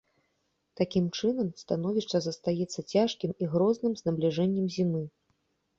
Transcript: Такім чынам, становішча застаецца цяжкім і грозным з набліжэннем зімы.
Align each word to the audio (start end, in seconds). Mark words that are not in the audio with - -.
Такім 0.81 1.05
чынам, 1.17 1.51
становішча 1.63 2.17
застаецца 2.29 2.79
цяжкім 2.95 3.31
і 3.45 3.53
грозным 3.53 3.93
з 4.03 4.11
набліжэннем 4.11 4.65
зімы. 4.81 5.09